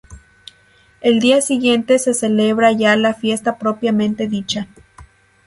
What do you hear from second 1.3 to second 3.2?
siguiente se celebra ya la